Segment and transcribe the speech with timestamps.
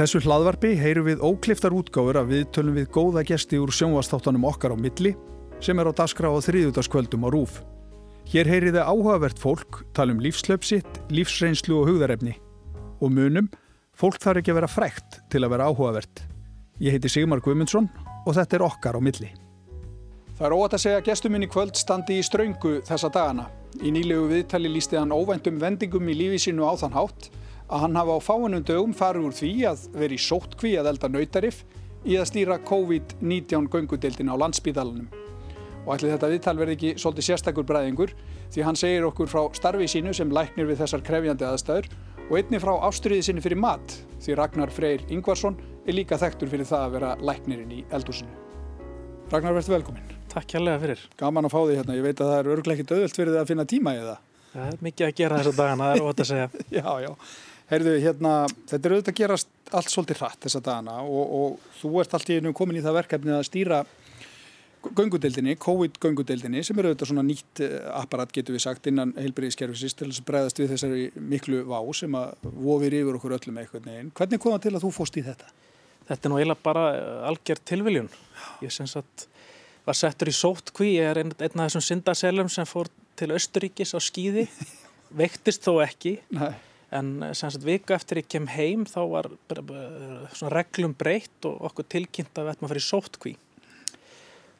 [0.00, 4.72] þessu hlaðvarpi heyru við ókliftar útgáfur að við tölum við góða gesti úr sjónvastáttanum okkar
[4.72, 5.12] á milli
[5.60, 7.58] sem er á daskra á þriðutaskvöldum á rúf.
[8.30, 12.32] Hér heyri þið áhugavert fólk, tala um lífslöpsitt, lífsreynslu og hugðarefni.
[13.04, 13.50] Og munum,
[13.92, 16.22] fólk þarf ekki að vera frækt til að vera áhugavert.
[16.80, 17.90] Ég heiti Sigmar Guimundsson
[18.24, 19.28] og þetta er okkar á milli.
[20.38, 23.50] Það er óvægt að segja að gestur minn í kvöld standi í ströngu þessa dagana.
[23.84, 27.28] Í nýlegu viðtali lísti hann óvæntum vendingum í lífi sínu á þann hátt
[27.70, 31.62] að hann hafa á fáinum dögum farið úr því að veri sóttkví að elda nautarif
[32.04, 35.08] í að stýra COVID-19 göngudeildin á landsbíðalunum.
[35.86, 38.12] Og ætli þetta viðtal verði ekki svolítið sérstakur bræðingur
[38.52, 41.90] því hann segir okkur frá starfi sínu sem læknir við þessar krefjandi aðstæður
[42.26, 46.68] og einni frá ástriði sinni fyrir mat því Ragnar Freyr Ingvarsson er líka þekktur fyrir
[46.68, 48.34] það að vera læknirinn í eldúsinu.
[49.30, 50.16] Ragnar, verður velkominn.
[50.30, 51.02] Takk kærlega fyrir.
[51.18, 51.94] Gaman að fá því hérna.
[51.94, 54.26] Ég veit að það er örglega ekkit auðvöld fyrir það að finna tíma í það.
[54.50, 56.48] Það er mikið að gera þessa dagana, það er ótt að segja.
[56.80, 57.10] já, já.
[57.70, 58.32] Heyrðu, hérna,
[58.66, 62.30] þetta er auðvitað að gerast allt svolítið hratt þessa dagana og, og þú ert allt
[62.32, 63.78] í einu komin í það verkefni að stýra
[64.96, 70.08] göngudeldinni, COVID-göngudeldinni sem eru auðvitað svona nýtt eh, apparat getur við sagt innan heilbriðiskerfisins til
[70.08, 74.08] þess að bregðast við þessari miklu vá sem að vofir yfir okkur öllum eitthvað neginn.
[74.18, 75.52] Hvernig kom það til að þú fóst í þetta?
[76.08, 78.08] Þetta er nú eiginlega bara eh, algjör tilviljun.
[78.64, 79.28] Ég syns að
[79.84, 82.90] var settur í sóttkví, ég er einn af þessum syndaselum sem fór
[83.20, 84.48] til Östuríkis á skýði,
[85.22, 86.16] veiktist þó ekki.
[86.34, 86.50] Nei
[86.90, 89.30] en eh, sem sagt vika eftir ég kem heim þá var
[90.34, 93.34] svona reglum breytt og okkur tilkynnt að við ættum að fara í sóttkví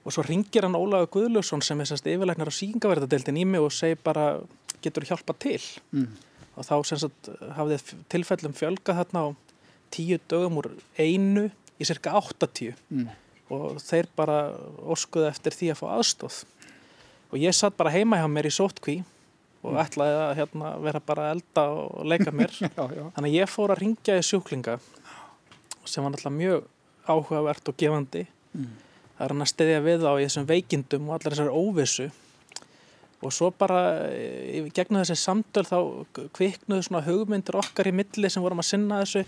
[0.00, 3.74] og svo ringir hann Ólaður Guðlusson sem er semst yfirleiknar á síkingaverðadeildin í mig og
[3.74, 4.32] segir bara
[4.80, 5.60] getur hjálpa til
[5.92, 6.06] mm.
[6.56, 9.28] og þá sem sagt hafið tilfellum fjölga þarna á
[9.92, 13.06] tíu dögum úr einu í cirka 80 mm.
[13.52, 14.40] og þeir bara
[14.80, 16.42] orskuði eftir því að fá aðstóð
[17.30, 19.19] og ég satt bara heima hjá mér í sóttkví og
[19.68, 19.78] mm.
[19.82, 23.04] ætlaði að hérna, vera bara að elda og leika mér já, já.
[23.16, 24.78] þannig að ég fór að ringja í sjúklinga
[25.84, 26.66] sem var náttúrulega mjög
[27.10, 28.72] áhugavert og gefandi mm.
[29.18, 32.10] það er hann að stiðja við á þessum veikindum og allar þessari óvissu
[33.20, 33.80] og svo bara
[34.72, 35.78] gegna þessi samtöl þá
[36.36, 39.26] kviknuðu svona hugmyndir okkar í milli sem vorum að sinna þessu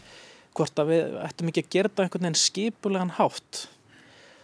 [0.57, 3.67] hvort að við ættum ekki að gera þetta einhvern veginn skipulegan hátt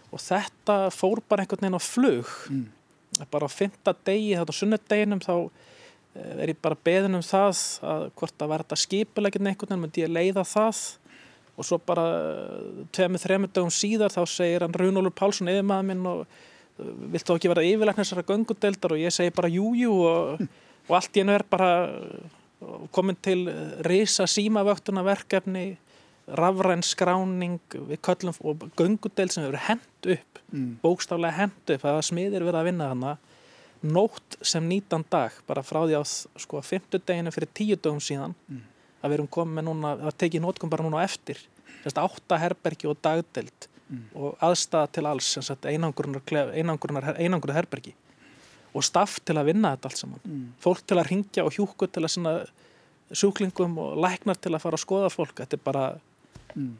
[0.09, 2.63] og þetta fór bara einhvern veginn á flug mm.
[3.33, 5.59] bara á fymta degi, þetta á sunnudeginum þá Eh,
[6.17, 10.13] er ég bara beðin um það að hvort að verða skipulegin einhvern veginn, myndi ég
[10.13, 10.81] leiða það?
[11.59, 15.89] Og svo bara eh, tveimur, þreimur dögum síðar þá segir hann Rúnólur Pálsson yfir maður
[15.91, 19.99] minn og eh, vilt þú ekki vera yfirleiknir þessara göngudeldar og ég segi bara jújú
[20.07, 20.45] og,
[20.87, 21.71] og allt í enu er bara
[22.91, 23.45] komin til
[23.87, 25.77] risa símavöktuna verkefni
[26.37, 30.71] rafræn skráning við köllum og göngudeld sem hefur hend upp mm.
[30.83, 33.13] bókstaflega hend upp að smiðir verið að vinna hana
[33.81, 38.35] nótt sem nýtan dag bara frá því á sko 50 deginu fyrir 10 dögum síðan
[38.47, 38.61] mm.
[39.01, 41.39] að við erum komið núna, að tekið nótkum bara núna eftir
[41.83, 44.03] þess að 8 herbergi og dagdelt mm.
[44.19, 45.31] og aðstæða til alls
[45.63, 46.23] einangrunar,
[46.53, 47.95] einangrunar, einangrunar herbergi
[48.75, 50.45] og staff til að vinna þetta allt saman mm.
[50.61, 52.43] fólk til að ringja og hjúku til að
[53.09, 55.85] sjúklingum og læknar til að fara að skoða fólk þetta er bara
[56.53, 56.75] mm.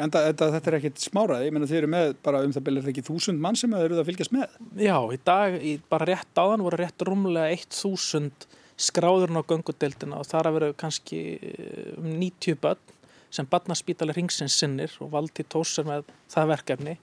[0.00, 2.90] En þetta, þetta er ekkit smáraði, ég menna þið eru með bara um það byrjar
[2.94, 4.56] ekki þúsund mann sem það eru að fylgjast með.
[4.80, 8.46] Já, í dag, í, bara rétt áðan voru rétt rúmlega eitt þúsund
[8.80, 12.96] skráðurinn á göngudeildina og þar að veru kannski eh, um 90 börn
[13.32, 16.96] sem barnaspítali ringsins sinnir og valdi tósar með það verkefni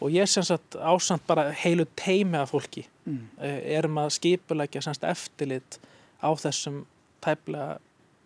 [0.00, 3.20] og ég sem sagt ásand bara heilu teimi af fólki mm.
[3.36, 5.78] Eh, erum að skipulegja semst eftirlit
[6.24, 6.82] á þessum
[7.24, 7.78] tæplega,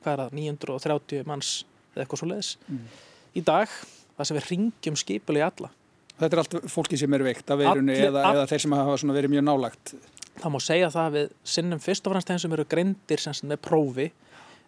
[0.03, 1.53] hvað er það, 930 manns
[1.93, 2.55] eða eitthvað svo leiðis.
[2.71, 2.89] Mm
[3.38, 3.72] í dag
[4.19, 5.72] það sem við ringjum skipuleg í alla.
[6.19, 9.34] Þetta er allt fólki sem er veikt af veirunni eða, eða þeir sem hafa verið
[9.37, 9.93] mjög nálagt
[10.38, 13.50] Það má segja það að við sinnum fyrst og fremst þeim sem eru greindir sem
[13.50, 14.06] með prófi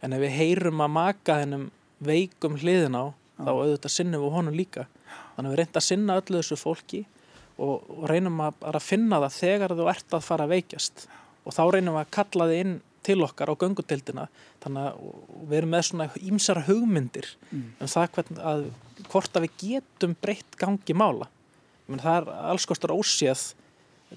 [0.03, 1.67] en ef við heyrum að maka þennum
[2.03, 3.05] veikum hliðin á
[3.41, 4.87] þá auðvitað sinnum við honum líka.
[5.37, 7.01] Þannig að við reynda að sinna öllu þessu fólki
[7.61, 11.07] og, og reynum að, að finna það þegar þú ert að fara að veikjast.
[11.45, 12.75] Og þá reynum við að kalla þið inn
[13.07, 14.27] til okkar á göngutildina
[14.63, 17.65] þannig að við erum með svona ímsara hugmyndir mm.
[17.81, 18.65] um það hvern, að
[19.09, 21.31] hvort að við getum breytt gangi mála
[21.87, 23.47] menn, það er alls kostur óséð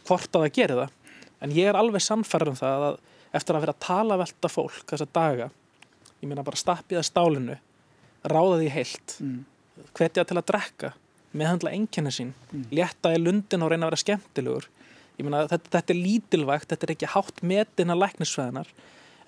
[0.03, 2.99] hvort að það gerir það en ég er alveg sannferðin um það að
[3.33, 5.49] eftir að vera að tala velta fólk þessa daga
[6.21, 7.57] ég meina bara stappiða stálinu
[8.23, 9.39] ráða því heilt mm.
[9.97, 10.93] hvetja til að drekka
[11.33, 12.69] meðhandla enginni sín mm.
[12.75, 14.69] létta í lundin og reyna að vera skemmtilegur
[15.21, 18.71] Myna, þetta, þetta er lítilvægt, þetta er ekki hátt metin að læknisvæðinar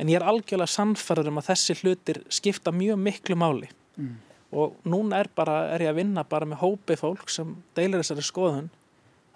[0.01, 4.15] en ég er algjörlega sannfærður um að þessi hlutir skipta mjög miklu máli mm.
[4.57, 8.25] og núna er, bara, er ég að vinna bara með hópi fólk sem deilir þessari
[8.25, 8.71] skoðun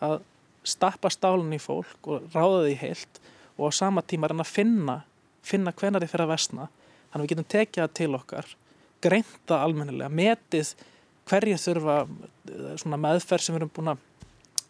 [0.03, 0.19] að
[0.67, 3.21] stappa stálun í fólk og ráða því heilt
[3.55, 4.97] og á sama tíma hann að finna
[5.45, 8.55] finna hvenar þið fyrir að vestna þannig að við getum tekið það til okkar
[8.99, 10.73] greinta almennilega, metið
[11.29, 14.05] hverjir þurfa eh, svona meðferð sem við erum búin að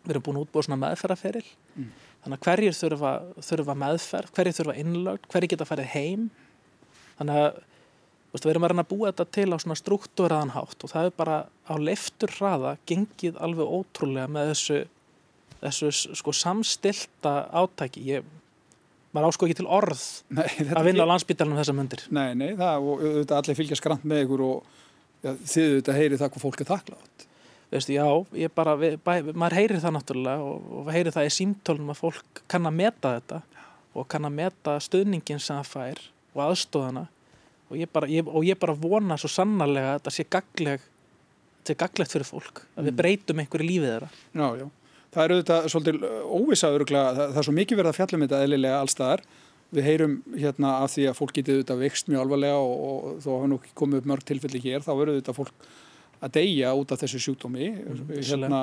[0.06, 1.90] við erum búin að útbúa svona meðferðaferil mm.
[2.24, 3.13] þannig að hverjir þurfa,
[3.50, 6.30] þurfa meðferð hverjir þurfa innlögn, hverjir geta farið heim.
[7.19, 7.60] Þannig að
[8.34, 11.10] veist, við erum að reyna að búa þetta til á svona struktúraðan hátt og það
[11.10, 14.81] er bara á leiftur hraða gengið alveg ótrúlega með þessu,
[15.63, 18.36] þessu sko samstilta átæki ég
[19.16, 20.04] maður ásko ekki til orð
[20.38, 20.46] nei,
[20.78, 24.46] að vinna á landsbytjarnum þessa myndir Nei, nei, það, og allir fylgja skrant með ykkur
[24.46, 24.69] og
[25.25, 27.25] ja, þið auðvitað heyri það hvað fólk er þakklátt
[27.69, 31.33] Veistu, já, ég bara, við, bæ, maður heyrir það náttúrulega og, og heyrir það í
[31.36, 33.42] símtölunum að fólk kann að meta þetta
[33.94, 36.01] og kann að meta stöðningin sem það fær
[36.33, 37.06] og aðstóðana
[37.69, 40.88] og ég bara, ég, og ég bara vona svo sannarlega að þetta sé gagleg
[41.60, 43.00] þetta sé gaglegt fyrir fólk, að við mm.
[43.04, 44.10] breytum einhverju lífið þeirra.
[44.33, 44.68] Já, já.
[45.10, 46.07] Það er auðvitað svolítið
[46.39, 49.24] óvisaður það, það er svo mikið verið að fjallum þetta eðlilega allstaðar
[49.69, 53.30] við heyrum hérna af því að fólk getið auðvitað vext mjög alvarlega og, og þó
[53.36, 55.68] hafa nú ekki komið upp mörg tilfelli hér þá verður auðvitað fólk
[56.19, 57.69] að deyja út af þessu sjúkdómi.
[57.80, 58.62] Mm, hérna,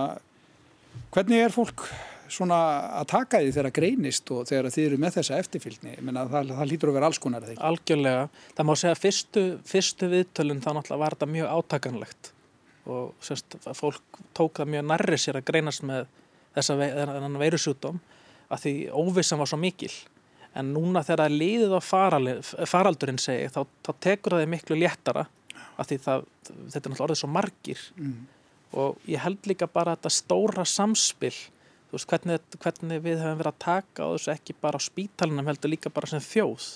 [1.14, 1.87] hvernig er fólk
[2.32, 2.58] svona
[3.00, 5.94] að taka því þegar greinist og þegar þið eru með þessa eftirfylgni?
[6.05, 8.25] Menna, það, það lítur að vera alls konar Algjörlega,
[8.56, 12.32] það má segja fyrstu, fyrstu viðtölun þá náttúrulega var þetta mjög átakanlegt.
[12.87, 16.06] Og sérst, fólk tók það mjög nærri sér að greinast með
[16.56, 18.02] þennan veirusjútum
[18.52, 19.93] að því óvissan var svo mikil.
[20.56, 21.81] En núna þegar það liðið á
[22.70, 25.26] faraldurinn segi þá, þá tekur það miklu léttara
[25.76, 28.17] að því það, þetta er náttúrulega orðið svo margir mm.
[28.82, 31.34] og ég held líka bara þetta stóra samspil
[31.87, 35.50] þú veist hvernig, hvernig við hefum verið að taka á þessu ekki bara á spítalinum
[35.50, 36.69] heldur líka bara sem þjóð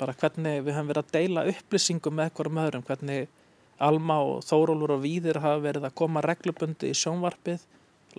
[0.00, 3.40] bara hvernig við hefum verið að deila upplýsingum með eitthvað um öðrum hvernig
[3.82, 7.64] Alma og Þórólur og Víðir hafa verið að koma reglubundi í sjónvarpið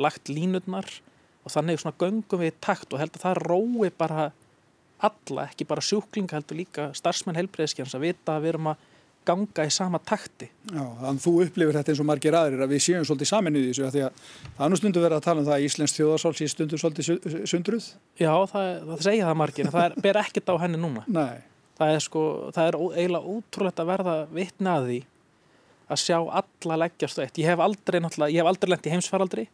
[0.03, 0.89] lagt línutnar
[1.45, 4.25] og þannig svona göngum við í takt og held að það rói bara
[5.05, 8.83] alla, ekki bara sjúklinga heldur líka starfsmenn helbreyðskjans að vita að við erum að
[9.27, 10.47] ganga í sama takti.
[10.71, 13.63] Já, þannig þú upplifir þetta eins og margir aðrir að við séum svolítið samin í
[13.69, 14.21] þessu að því að
[14.59, 17.89] það nú stundu verið að tala um það að Íslands þjóðarsál sé stundu svolítið sundruð.
[18.21, 21.03] Já, það, það segja það margir en það er, ber ekkert á henni núna.
[21.07, 21.43] Nei.
[21.75, 22.23] Það er sko,
[22.55, 25.01] það er eiginlega ótrúlegt að verða vitnaði
[25.85, 29.45] að sjá alla leggjast og eitt ég hef aldrei ég hef aldrei lendið heimsfaraldri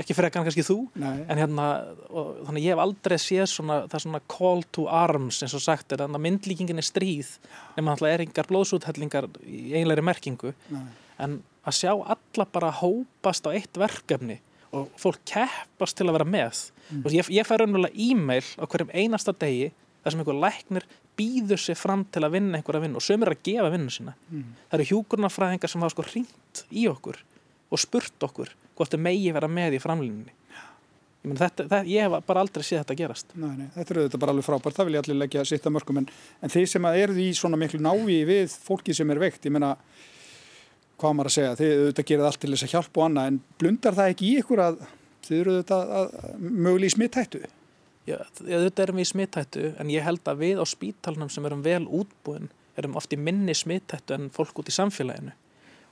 [0.00, 1.24] ekki frekan kannski þú Nei.
[1.28, 1.66] en hérna,
[2.08, 5.64] og, þannig ég hef aldrei séð svona, það er svona call to arms eins og
[5.64, 7.34] sagt er, þannig að myndlíkingin er stríð
[7.76, 10.86] nema náttúrulega er yngar blóðsúthellingar í einlegri merkingu Nei.
[11.26, 14.40] en að sjá alla bara hópast á eitt verkefni
[14.74, 17.06] og fólk keppast til að vera með mm.
[17.14, 19.70] ég, ég fær raunverulega e-mail á hverjum einasta degi
[20.04, 20.86] þar sem einhver læknir
[21.18, 24.14] býður sér fram til að vinna einhverja vinn og sömur að gefa vinnu sína.
[24.30, 24.46] Mm.
[24.70, 27.20] það eru hjúkurnafræðingar sem hafa sko ringt í okkur
[27.70, 30.34] og spurt okkur hvort þau megi vera með í framlýninni
[31.24, 33.34] ég, meni, þetta, það, ég hef bara aldrei séð þetta gerast.
[33.34, 35.76] Nei, nei, Þetta eru þetta bara alveg frábært, það vil ég allir leggja sitt að
[35.78, 36.08] mörgum en,
[36.44, 39.74] en þeir sem eru í svona miklu návi við fólki sem er veikt, ég menna
[41.00, 43.30] hvað maður að segja, þið auðvitað gerir allt til þess að hjálpa og annað.
[43.30, 44.80] En blundar það ekki í ykkur að
[45.24, 45.94] þið eru auðvitað
[46.44, 47.44] möguleg smittættu
[48.06, 51.84] þetta erum við í smittættu en ég held að við á spítalunum sem erum vel
[51.86, 55.32] útbúin erum oft í minni smittættu en fólk út í samfélaginu.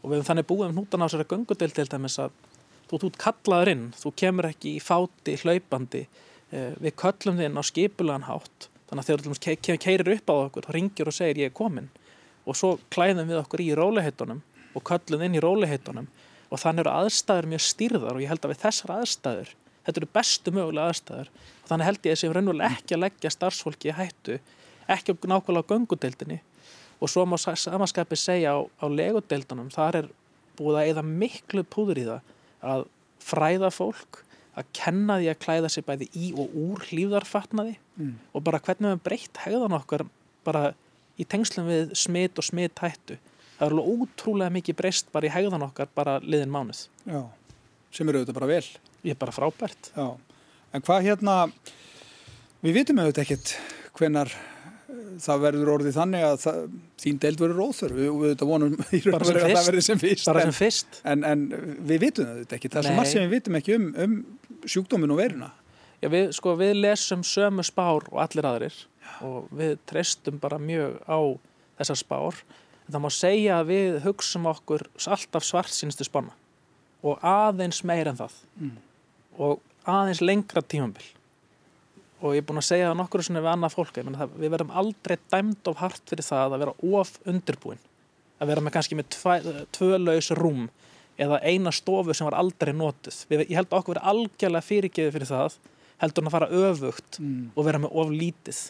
[0.03, 2.35] Og við hefum þannig búið um hútan á sér að göngudeil til dæmis að
[2.91, 7.63] þú ert kallaður inn, þú kemur ekki í fáti, hlaupandi eh, við köllum þinn á
[7.65, 8.69] skipulegan hátt.
[8.91, 11.53] Þannig að þegar þú ke ke keirir upp á okkur þá ringir og segir ég
[11.53, 11.89] er komin
[12.43, 14.43] og svo klæðum við okkur í róliheitunum
[14.75, 16.11] og köllum inn í róliheitunum
[16.53, 19.53] og þannig eru aðstæður mjög stýrðar og ég held að við þessar aðstæður
[19.87, 21.31] þetta eru bestu mögulega aðstæður.
[21.63, 24.39] Og þannig held ég að sem raunverulega ekki að leggja starfsfólki í hættu
[24.93, 26.41] ekki nákvæmlega á göngudeildinni.
[27.03, 30.11] Og svo má samanskapi segja á, á legudeildunum, þar er
[30.59, 32.31] búið að eða miklu púður í það
[32.73, 32.85] að
[33.23, 34.23] fræða fólk
[34.59, 38.15] að kenna því að klæða sér bæði í og úr lífðarfatnaði mm.
[38.37, 40.05] og bara hvernig við breytt hegðan okkar
[40.45, 40.75] bara
[41.17, 43.17] í tengslum við smitt og smitt hættu
[43.63, 46.87] það er alveg ótrúlega mikið breyst bara í hegðan okkar bara liðin mánuð.
[47.07, 47.23] Já,
[47.95, 48.65] sem eru auðvitað bara vel
[49.03, 49.93] ég er bara frábært.
[49.97, 50.17] Já.
[50.73, 51.37] en hvað hérna
[52.63, 53.55] við vitum auðvitað ekkert
[53.99, 56.61] hvenar eh, það verður orðið þannig að það,
[57.03, 60.31] þín deild verður róþur við vonum í raun og verið að það verður sem fyrst,
[60.31, 61.01] en, sem fyrst.
[61.03, 61.49] En, en
[61.91, 64.17] við vitum auðvitað ekki það er svo margt sem við vitum ekki um, um
[64.63, 65.51] sjúkdómin og veruna
[66.03, 69.13] Já, við, sko, við lesum sömu spár og allir aðrir Já.
[69.27, 71.19] og við treystum bara mjög á
[71.79, 72.41] þessar spár.
[72.83, 76.35] En það má segja að við hugsum okkur alltaf svart sínstu spanna
[77.07, 78.35] og aðeins meir en það.
[78.59, 78.73] Mm
[79.39, 81.09] og aðeins lengra tímambil
[82.23, 84.77] og ég er búin að segja það nokkur svona við annað fólk það, við verðum
[84.83, 87.83] aldrei dæmt of hart fyrir það að vera of undirbúin.
[88.39, 89.17] Að vera með kannski með
[89.75, 90.69] tvölaus rúm
[91.23, 93.25] eða eina stofu sem var aldrei notuð.
[93.31, 95.59] Við, ég held að okkur verið algjörlega fyrirgeði fyrir það
[96.03, 97.43] heldur hann að fara öfugt mm.
[97.55, 98.63] og vera með of lítið.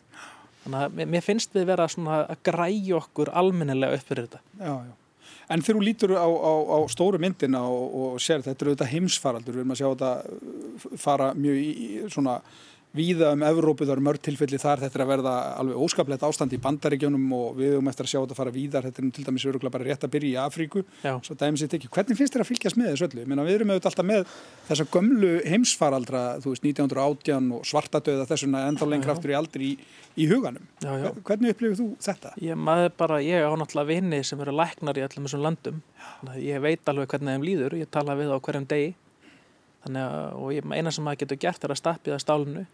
[0.64, 4.42] Þannig að mér finnst við vera svona að græja okkur almennilega upp fyrir þetta.
[4.61, 5.01] Já, já
[5.52, 8.90] En þegar þú lítur á, á, á stóru myndina og, og sér þetta eru þetta
[8.92, 12.38] heimsfaraldur, við erum að sjá þetta fara mjög í, í svona
[12.92, 15.32] víða um Evrópu, það eru mörg tilfelli þar, þetta er að verða
[15.62, 19.00] alveg óskaplegt ástand í bandaregjónum og við höfum eftir að sjá þetta fara víðar, þetta
[19.00, 21.14] er til dæmis öruglega bara rétt að byrja í Afríku, Já.
[21.25, 21.90] svo dæmis þetta ekki.
[21.96, 23.25] Hvernig finnst þér að fylgjast með þessu öllu?
[23.30, 24.34] Meina, við erum auðvitað alltaf með
[24.68, 29.78] þessa gömlu heimsfaraldra, þú veist, 1918 og svartadöða þessuna enda lengra aftur í aldri í,
[30.20, 30.68] í huganum.
[30.84, 31.08] Já, já.
[31.25, 32.34] Hvernig upplifir þú þetta?
[32.44, 35.80] Ég maður bara, ég á náttúrulega vini sem eru læknar í allum þessum landum.
[36.37, 38.92] Ég veit alveg hvernig þeim líður, ég tala við á hverjum degi.
[39.82, 42.66] Þannig að, og ég, eina sem maður getur gert er að það stálinu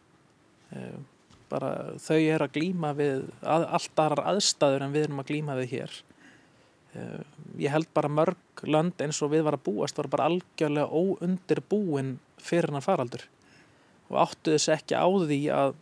[1.48, 1.72] bara
[2.02, 5.74] þau er að glýma við að, allt aðrar aðstæður en við erum að glýma við
[5.74, 5.98] hér.
[6.96, 7.20] Eh,
[7.64, 11.62] ég held bara mörg lönd eins og við var að búast var bara algjörlega óundir
[11.68, 13.24] búin fyrir hann faraldur.
[14.08, 15.76] Og áttu þess ekki á því að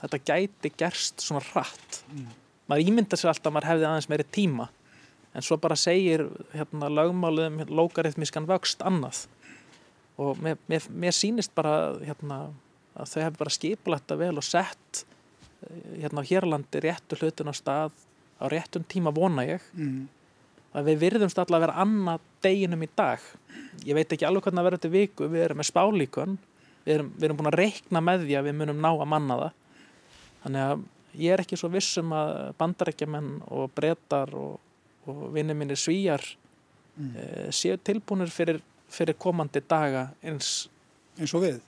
[0.00, 2.26] þetta gæti gerst svona rætt mm.
[2.68, 4.68] maður ímynda sér alltaf að maður hefði aðeins meiri tíma.
[5.36, 6.24] En svo bara segir
[6.54, 9.26] hérna lögmáluðum lókaritmiskan vöxt annað.
[10.16, 12.46] Og mér, mér, mér sínist bara hérna
[12.96, 17.52] að þau hefur bara skipulagt að vel og sett eh, hérna á Hérlandi réttu hlutun
[17.52, 17.96] á stað
[18.40, 19.64] á réttum tíma vona ég.
[19.74, 20.08] Mm.
[20.76, 23.22] að við virðumst alltaf að vera annað deginum í dag.
[23.86, 25.28] Ég veit ekki alveg hvernig að vera þetta viku.
[25.32, 26.34] Við erum með spálíkun
[26.86, 29.38] við erum, við erum búin að reikna með því að við munum ná að manna
[29.40, 29.54] það.
[30.44, 30.84] Þannig að
[31.16, 34.58] ég er ekki svo vissum að bandarækjaman og brettar og,
[35.08, 36.22] og vinnir minni svíjar
[36.96, 37.08] mm.
[37.16, 37.26] e,
[37.56, 38.60] séu tilbúinir fyrir,
[38.92, 40.68] fyrir komandi daga eins
[41.16, 41.58] eins og við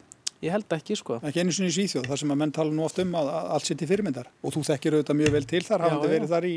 [0.44, 1.18] Ég held ekki sko.
[1.26, 3.66] Ekki einu sinni í Svíþjóð, þar sem að menn tala nú oft um að allt
[3.66, 6.52] sitt í fyrirmyndar og þú þekkir auðvitað mjög vel til þar, hafandi verið þar í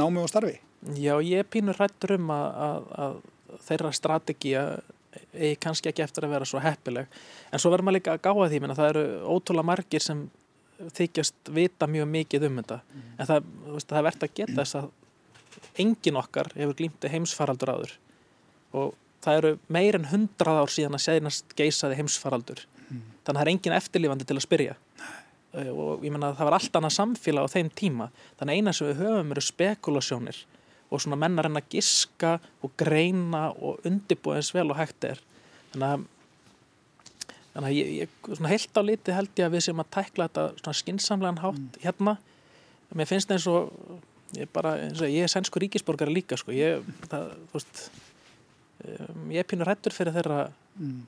[0.00, 0.56] námi og starfi.
[0.98, 4.64] Já, ég pínur rættur um að, að, að þeirra strategíja
[5.34, 7.10] er kannski ekki eftir að vera svo heppileg.
[7.50, 10.24] En svo verður maður líka að gáða því, menna, það eru ótrúlega margir sem
[10.96, 12.80] þykjast vita mjög mikið um þetta.
[12.82, 13.06] Mm.
[13.16, 13.50] En það,
[13.92, 14.90] það verður að geta þess að
[15.82, 17.94] engin okkar hefur glýmti heimsfaraldur áður
[18.76, 18.94] og
[19.24, 22.62] það eru meir en hundrað ár síðan að séðnast geysaði heimsfaraldur.
[23.30, 26.50] Þannig að það er engin eftirlifandi til að spyrja uh, og ég menna að það
[26.50, 28.08] var allt annað samfélag á þeim tíma
[28.38, 30.44] þannig að eina sem við höfum eru spekulasjónir
[30.90, 35.22] og svona mennar en að giska og greina og undibúa eins vel og hægt er
[35.72, 36.04] þannig að,
[37.54, 40.28] þannig að ég, ég, svona heilt á liti held ég að við sem að tækla
[40.28, 41.82] þetta svona skinsamlegan hátt mm.
[41.84, 42.16] hérna
[42.98, 43.70] mér finnst það eins og
[44.38, 46.54] ég, bara, eins og ég er sænsku ríkisborgari líka sko.
[46.54, 47.84] ég, það, veist,
[48.84, 50.42] um, ég er pínur hættur fyrir þeirra
[50.78, 51.00] mm.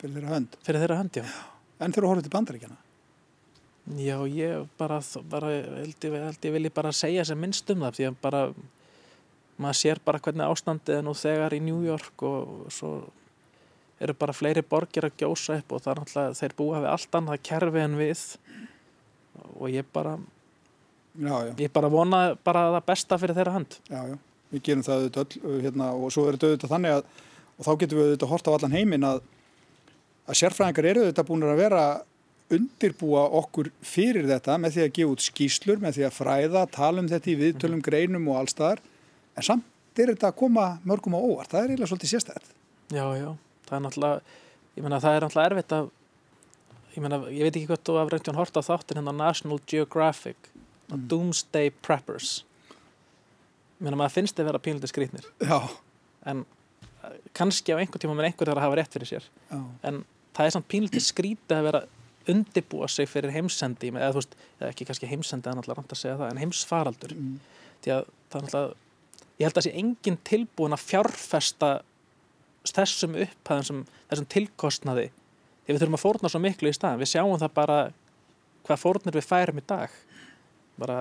[0.00, 0.58] Fyrir þeirra hönd?
[0.64, 1.24] Fyrir þeirra hönd, já.
[1.80, 2.78] En fyrir að horfa til bandaríkjana?
[4.00, 5.00] Já, ég bara,
[5.32, 8.42] bara held ég, ég vilji bara segja sem minnst um það, því að bara
[9.60, 12.92] maður sér bara hvernig ástandið er nú þegar í New York og svo
[14.00, 17.18] eru bara fleiri borgir að gjósa upp og það er náttúrulega, þeir búa við allt
[17.18, 18.22] annað kerfi en við
[19.58, 21.52] og ég bara já, já.
[21.60, 23.76] ég bara vona bara það besta fyrir þeirra hönd.
[23.90, 24.16] Já, já,
[24.54, 27.04] við gerum það auðvitað hérna, og svo er þetta auðvitað þannig að
[27.60, 29.22] og þá getum við auðvitað horta á allan heiminn að
[30.30, 31.84] að sérfræðingar eru þetta búin að vera
[32.50, 37.02] undirbúa okkur fyrir þetta með því að gefa út skýslur, með því að fræða, tala
[37.02, 38.82] um þetta í viðtölum, greinum og allstaðar
[39.38, 42.46] en samt er þetta að koma mörgum á óvart, það er eiginlega svolítið sérstæðar.
[42.90, 43.30] Já, já,
[43.68, 44.36] það er náttúrulega,
[44.76, 45.90] ég menna það er náttúrulega erfitt að,
[46.94, 50.50] ég menna, ég veit ekki hvort þú hafði reyndjón hort á þáttin hérna National Geographic,
[50.88, 51.04] mm.
[51.10, 52.32] Doomsday Preppers,
[52.70, 55.28] ég menna maður finnst þið að vera pínlítið skrítnir.
[55.44, 55.60] Já.
[56.30, 56.46] En
[57.36, 59.60] kannski á einhver tíma með einhver þar að hafa rétt fyrir sér, já.
[59.86, 60.02] en
[60.36, 61.82] það er samt pínlítið skrítið að vera
[62.30, 66.00] undibúa sig fyrir heimsendi eða þú veist, eða ekki kannski heimsendi er náttúrulega rámt að
[66.02, 67.14] segja það, en heimsfaraldur.
[67.16, 67.38] Mm.
[67.80, 68.88] því að það er náttúrulega
[69.40, 71.70] ég held að sé engin tilbúin að fjárfesta
[72.68, 75.08] þessum upphæðum sem, þessum tilkostnaði.
[75.64, 77.78] Því við þurfum að fórna svo miklu í staðan við sjáum það bara
[78.68, 79.94] hvað fórnir við færum í dag.
[80.80, 80.98] Bara,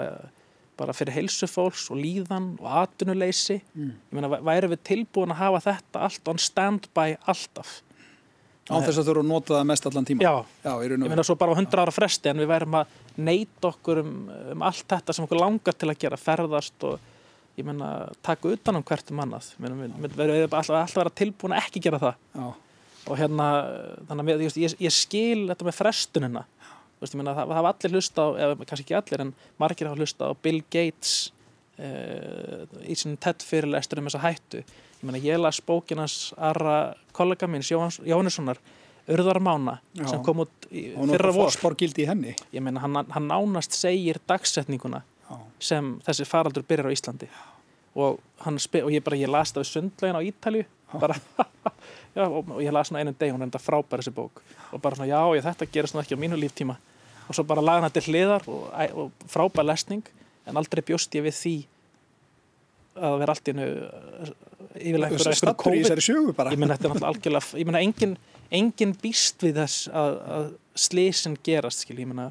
[0.80, 3.60] bara fyrir heilsufólks og líðan og atvinnuleysi.
[3.76, 3.92] Mm.
[3.92, 7.82] ég meina, væri við tilbúin að hafa þetta allt on standby alltaf
[8.70, 10.22] Á þess að þú eru að nota það mest allan tíma?
[10.26, 10.34] Já,
[10.66, 14.02] Já ég meina svo bara á hundra ára fresti en við værum að neyta okkur
[14.04, 14.12] um,
[14.54, 17.00] um allt þetta sem okkur langar til að gera, ferðast og
[17.58, 17.90] ég meina
[18.26, 19.50] taka utan um hvert um annað.
[19.58, 22.22] Við verðum alltaf, alltaf vera tilbúin að ekki gera það.
[22.38, 22.48] Já.
[23.10, 23.48] Og hérna,
[24.12, 26.46] þannig að ég, ég skil þetta með frestunina.
[27.00, 30.30] Veist, meina, það hafa allir hlusta á, eða kannski ekki allir en margir hafa hlusta
[30.30, 31.32] á Bill Gates
[31.80, 34.64] uh, í sinni TED fyrirlestur um þessa hættu
[35.00, 38.60] ég meina ég las bókinans aðra kollega minns Jóhannessonar
[39.10, 40.06] Urðarmána Já.
[40.12, 41.50] sem kom út fyrra vor.
[42.54, 45.38] ég meina hann, hann nánast segir dagsetninguna Já.
[45.60, 47.30] sem þessi faraldur byrjar á Íslandi.
[47.96, 50.66] Og, og ég, bara, ég las það við sundlegin á Ítalju
[51.00, 51.16] bara,
[52.18, 54.44] já, og, og ég las hann einum deg hún er enda frábær þessi bók.
[54.74, 56.78] Og bara svona já ég, þetta gerist nú ekki á mínu líftíma.
[57.30, 60.06] Og svo bara laga hann til hliðar og, og frábær lesning
[60.46, 61.56] en aldrei bjóst ég við því
[63.00, 63.68] að vera allt í hennu
[64.78, 68.16] yfirlega sjögu bara ég menna þetta er algjörlega ég menna engin,
[68.52, 70.48] engin býst við þess að, að
[70.80, 72.30] slísin gerast skil, ég menna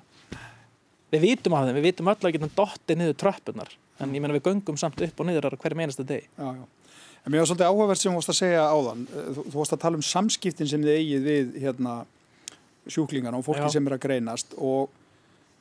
[1.12, 4.37] við vitum á þeim, við vitum öll að getum dottið niður tröppunar en ég menna
[4.37, 6.66] við göngum samt upp og niður hverjum einasta deg já, já.
[7.26, 9.80] En mér var svolítið áhugavert sem þú vorust að segja áðan þú, þú vorust að
[9.83, 11.95] tala um samskiptin sem þið eigið við hérna,
[12.88, 13.73] sjúklingarna og fólki já.
[13.75, 14.95] sem er að greinast og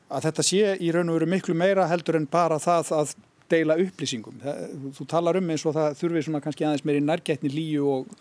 [0.08, 3.16] að þetta sé í raun og veru miklu meira heldur en bara það að
[3.52, 4.42] deila upplýsingum.
[4.44, 8.12] Það, þú talar um eins og það þurfi svona kannski aðeins meiri nærgætni líu og,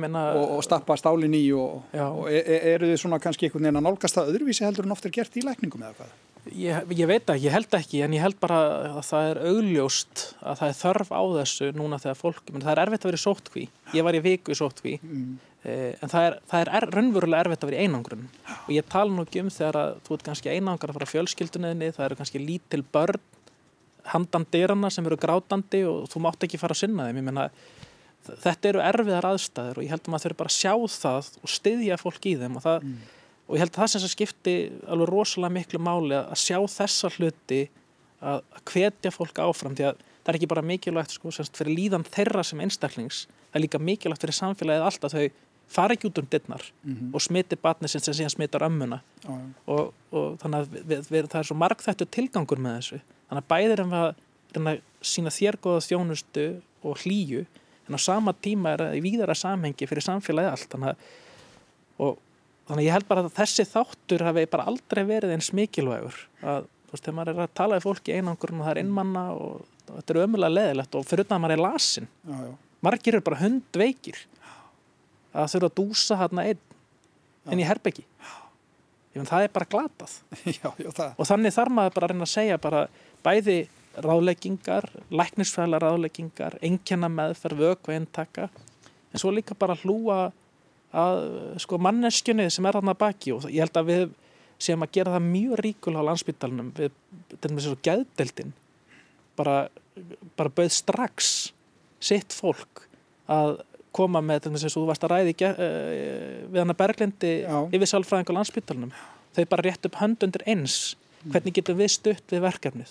[0.00, 3.68] meina, og, og stappa stálin í og, og e, e, eru þið svona kannski einhvern
[3.68, 6.14] veginn að nálgast það öðruvísi heldur en oft er gert í lækningum eða hvað?
[6.52, 8.58] Ég, ég veit ekki, ég held ekki en ég held bara
[8.90, 12.80] að það er augljóst að það er þörf á þessu núna þegar fólk, það er
[12.82, 13.64] erfitt að vera í sótkví
[13.96, 15.30] ég var í viku í sótkví mm.
[15.64, 18.26] eh, en það er, það er er, raunverulega erfitt að vera í einangrun
[18.58, 21.90] og ég tala nú ekki um þegar að þú ert kannski einangar að fara fjölskyldunniðni,
[21.96, 23.24] það eru kannski lítil börn
[24.12, 27.48] handan dyrana sem eru grátandi og þú mátt ekki fara að sinna þeim meina,
[28.24, 31.52] þetta eru erfiðar aðstæður og ég held að maður þurfi bara að sjá það og
[31.54, 33.14] styðja fólk í þeim og, það, mm.
[33.46, 34.56] og ég held að það sem skipti
[34.88, 37.62] alveg rosalega miklu máli að sjá þessa hluti
[38.20, 41.76] að, að hvetja fólk áfram því að það er ekki bara mikilvægt sko, semst, fyrir
[41.76, 45.26] líðan þeirra sem einstaklings það er líka mikilvægt fyrir samfélagið alltaf þau
[45.74, 47.14] fara ekki út um dittnar mm -hmm.
[47.14, 51.40] og smiti batni sem síðan smitar ömmuna ah, og, og þannig að við, við, það
[51.40, 56.46] er svo margþættu tilgangur með þessu þannig að bæðir en að sína þér goða þjónustu
[56.84, 57.44] og hlýju
[57.88, 60.68] en á sama tíma er það í víðara samhengi fyrir samfélagi allt.
[60.72, 61.08] Þannig að,
[62.00, 62.20] og,
[62.68, 66.16] þannig að ég held bara að þessi þáttur hafi bara aldrei verið eins mikilvægur.
[66.44, 69.24] Að þú veist þegar maður er að tala í fólki einangur og það er innmanna
[69.34, 72.52] og, og þetta er ömulega leðilegt og fyrir utan að maður er lasin já, já.
[72.86, 74.20] margir eru bara hundveikir
[75.34, 76.62] að þurfa að dúsa hérna einn
[77.50, 78.06] en ég herp ekki
[79.22, 80.18] það er bara glatað.
[80.58, 81.14] Já, það.
[81.14, 82.84] og þannig þarf maður bara að reyna að segja bara
[83.24, 83.58] bæði
[84.04, 88.48] ráðleggingar, læknisfæla ráðleggingar, engjana meðferð, vöku eintaka,
[89.12, 90.32] en svo líka bara hlúa
[90.94, 91.20] að
[91.62, 93.36] sko manneskjunni sem er aðna baki.
[93.36, 94.04] Og ég held að við
[94.62, 96.92] séum að gera það mjög ríkul á landsbytalanum við,
[97.34, 98.52] til og með svo gæðdeldin
[99.38, 99.56] bara,
[100.38, 101.30] bara bauð strax
[102.04, 102.84] sitt fólk
[103.30, 103.58] að
[103.94, 105.64] koma með, og þess að þú varst að ræði uh,
[106.50, 107.32] við hann að Berglindi
[107.78, 108.92] yfir sálfræðing á landsbytalanum
[109.34, 110.94] þau bara rétt upp höndundir eins.
[111.24, 112.90] Hvernig getum við stutt við verkefnið?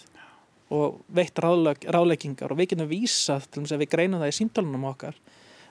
[0.73, 2.51] Og veitt ráðleg, ráðleggingar.
[2.51, 5.19] Og við getum vísað til þess að við greinum það í símtálunum okkar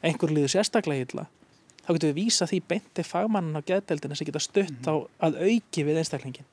[0.02, 1.26] einhver liður sérstaklega illa
[1.82, 4.82] þá getum við vísað því beinti fagmannin á geðdeldina sem geta stutt mm.
[4.84, 5.06] -hmm.
[5.18, 6.48] á að auki við einstaklingin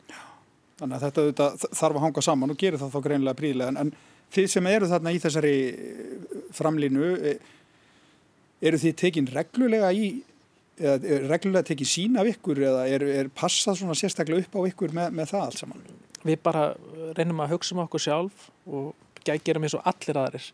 [0.80, 3.78] Þannig að þetta, þetta þarf að hanga saman og gerir það þá greinlega prílega en,
[3.78, 3.89] en
[4.32, 7.50] þið sem eru þarna í þessari eh, framlínu eh,
[8.62, 10.12] eru þið tekin reglulega í
[10.80, 14.93] eða reglulega tekið sína af ykkur eða er, er passað svona sérstaklega upp á ykkur
[14.95, 15.89] með, með það allt saman?
[16.26, 16.74] við bara
[17.17, 18.91] reynum að hugsa um okkur sjálf og
[19.24, 20.45] gerum eins og allir aðrir.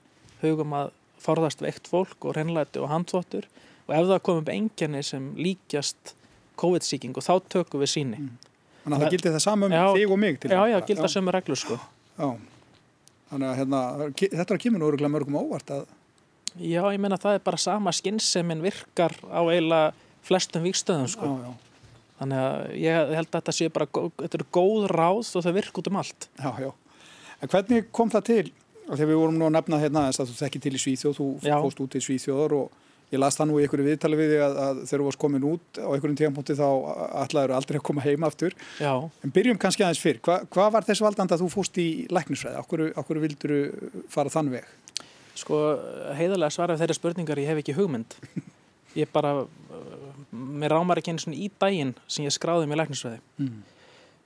[0.41, 0.91] Hugum að
[1.21, 3.47] forðast veikt fólk og reynlæti og handþóttur
[3.87, 6.13] og ef það komum enginni sem líkjast
[6.59, 8.33] COVID-síking og þá tökum við síni mm.
[8.83, 11.33] Þannig að það gildi það saman um þig og mig Já, já, gildi það saman
[11.33, 11.77] reglur sko.
[12.19, 12.27] Já,
[13.31, 13.79] þannig að hérna,
[14.21, 15.87] þetta er að kemur nú mörgum óvart að
[16.55, 19.93] Já, ég meina það er bara sama skinn sem minn virkar á eiginlega
[20.25, 21.27] flestum vikstöðum sko.
[21.27, 21.65] Já, já.
[22.15, 25.81] Þannig að ég held að þetta sé bara þetta eru góð ráð og það virk
[25.81, 26.29] út um allt.
[26.39, 26.69] Já, já,
[27.41, 28.45] en hvernig kom það til?
[28.85, 31.55] Þegar við vorum nú að nefna hérna að þú þekki til í Svíþjóð, þú já.
[31.57, 34.79] fóst út í Svíþjóður og ég las það nú í einhverju viðtali við að, að
[34.85, 36.67] þegar þú varst komin út á einhverjum tíðanpóti þá
[37.25, 38.55] ætlaður aldrei að koma heima aftur.
[38.79, 38.93] Já.
[39.25, 40.21] en byrjum kannski aðeins fyrr.
[40.25, 42.91] Hva, hvað var þess valdand að þú fóst í læknisfræði?
[43.01, 43.55] Okkur, vildur
[44.13, 44.69] fara þann veg?
[45.35, 45.61] Sko,
[46.15, 48.15] heiðarlega svarað þeirra spurningar ég hef ekki hugmynd.
[48.95, 49.41] Ég bara
[50.35, 53.63] mér rámar ekki eins og í daginn sem ég skráði mér læknisveði mm.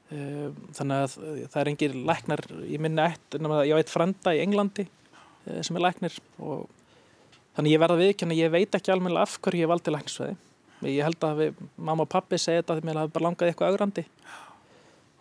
[0.10, 1.12] Eh, þannig að
[1.54, 5.78] það er engir læknar, ég minna eitt ég á eitt frenda í Englandi eh, sem
[5.78, 6.64] er læknir og
[7.54, 11.28] þannig ég verða viðkjörna, ég veit ekki alveg af hverju ég valdi læknisveði ég held
[11.28, 14.06] að við, mamma og pappi segja þetta að mér hafi bara langað eitthvað augrandi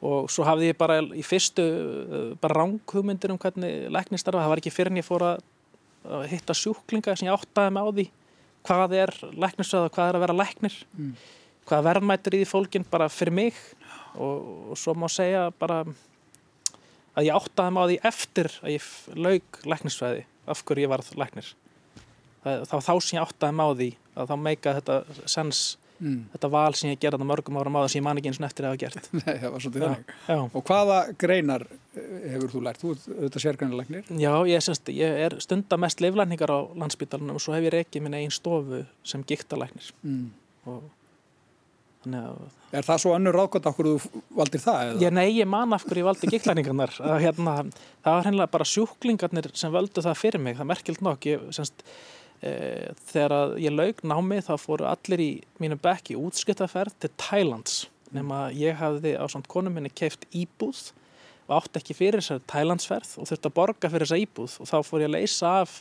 [0.08, 4.64] og svo hafði ég bara í fyrstu eh, bara ránghugmyndir um hvernig læknistarfa, það var
[4.64, 5.44] ekki fyrir en ég fór að
[6.30, 8.06] hitta sjúklinga sem ég áttaði mig á því
[8.68, 10.78] hvað er læknisöð og hvað er að vera læknir.
[10.96, 11.12] Mm.
[11.68, 13.56] hvað verðmættir í því fólkin bara fyrir mig.
[14.16, 15.82] Og, og svo má segja bara
[17.18, 18.86] að ég áttaði mig á því eftir að ég
[19.18, 21.50] laug læknisfæði af hverju ég varð læknir.
[22.44, 25.62] Það, þá þá sem ég áttaði mig á því að þá meika þetta sens
[26.00, 26.18] mm.
[26.34, 28.66] þetta val sem ég gerði mörgum ára máða sem ég man ekki eins og eftir
[28.66, 32.82] að hafa gert Nei, það var svolítið þannig Og hvaða greinar eh, hefur þú lært?
[32.82, 37.44] Þú ert auðvitað sérgreinarlegnir Já, ég, semst, ég er stunda mest leiflækningar á landsbytalanum og
[37.44, 40.30] svo hef ég reykið minn einn stofu sem gíktalæknir mm.
[40.70, 40.86] og
[42.08, 44.92] Er það svo önnur ráðgótt af hverju þú valdir það?
[45.02, 47.54] Ég, nei, ég man af hverju ég valdi gíklæningarnar hérna,
[48.04, 51.48] það var hennilega bara sjúklingarnir sem völdu það fyrir mig, það er merkilt nokk ég,
[51.56, 51.82] semst,
[52.38, 58.78] þegar ég laug námi þá fóru allir í mínu bekki útskiptaferð til Thailands nema ég
[58.78, 60.90] hafði á samt konum minni keift íbúð
[61.48, 64.54] og átti ekki fyrir þessari Thailandsferð og þurfti að borga fyrir þessa íbúð.
[64.60, 65.74] Og þá fór ég að leysa af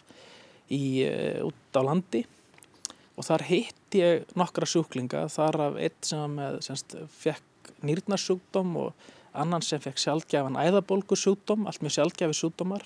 [0.72, 1.12] í, e,
[1.48, 2.24] út á landi
[3.18, 9.08] og þar hitt ég nokkra sjúklinga þar af eitt sem með, semst, fekk nýrnarsjúkdóm og
[9.38, 12.86] annan sem fekk sjálfgefan æðabolgusjúkdóm, allt mjög sjálfgefi sjúkdómar.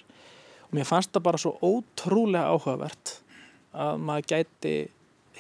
[0.68, 3.20] Og mér fannst það bara svo ótrúlega áhugavert
[3.72, 4.76] að maður gæti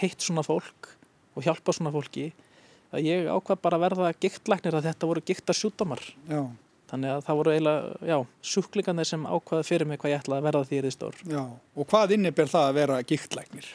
[0.02, 0.91] hitt svona fólk
[1.36, 2.32] og hjálpa svona fólki
[2.91, 6.44] að ég ákvað bara að verða giktlæknir að þetta voru gikta sjúkdómar Já
[6.91, 8.15] Þannig að það voru eiginlega,
[8.52, 11.20] sjúklingarnir sem ákvaði fyrir mig hvað ég ætlaði að verða því í því stór.
[11.32, 11.44] Já,
[11.80, 13.70] og hvað inniber það að vera giktlæknir?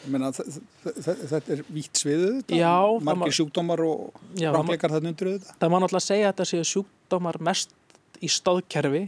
[1.07, 2.59] Þetta er vítt sviðuð þetta?
[3.09, 5.57] Margir sjúkdómar og rákleikar þarna undir þetta?
[5.63, 7.73] Það má náttúrulega segja að þetta séu sjúkdómar mest
[8.21, 9.03] í stóðkerfi